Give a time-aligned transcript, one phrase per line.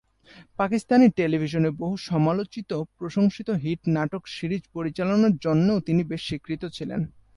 [0.57, 7.01] পাকিস্তানি টেলিভিশনে বহু সমালোচিত প্রশংসিত হিট নাটক সিরিজ পরিচালনার জন্যও তিনি বেশ স্বীকৃত ছিলেন।